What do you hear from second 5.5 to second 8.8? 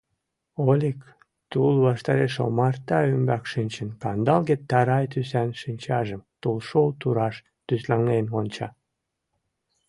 шинчажым тулшол тураш тӱслаҥден онча.